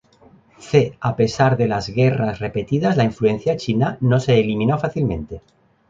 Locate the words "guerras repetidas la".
1.91-3.03